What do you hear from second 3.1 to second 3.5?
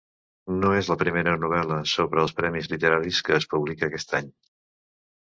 que es